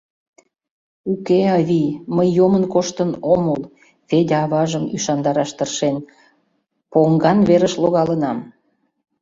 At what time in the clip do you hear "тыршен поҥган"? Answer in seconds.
5.57-7.39